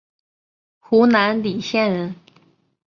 [0.79, 2.15] 湖南澧县人。